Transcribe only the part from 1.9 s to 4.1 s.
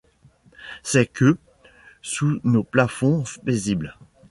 sous nos plafonds paisibles